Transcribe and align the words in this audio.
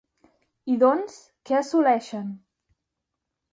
I 0.75 0.77
doncs, 0.83 1.19
què 1.51 1.59
assoleixen? 1.59 2.35